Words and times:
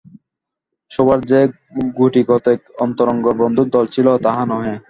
সুভার 0.91 1.19
যে 1.29 1.39
গুটিকতক 1.97 2.59
অন্তরঙ্গ 2.79 3.25
বন্ধুর 3.41 3.67
দল 3.75 3.85
ছিল 3.95 4.07
না, 4.09 4.21
তাহা 4.25 4.43
নহে। 4.51 4.75